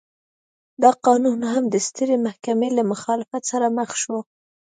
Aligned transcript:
دا 0.81 0.91
قانون 1.05 1.39
هم 1.53 1.63
د 1.73 1.75
سترې 1.87 2.15
محکمې 2.25 2.69
له 2.77 2.83
مخالفت 2.91 3.41
سره 3.51 3.67
مخ 3.77 3.89
شو. 4.01 4.17